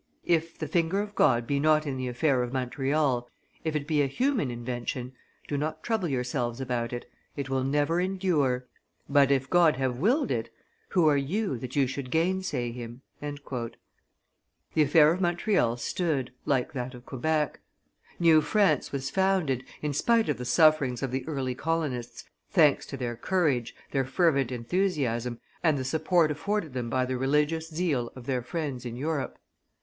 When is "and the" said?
25.61-25.83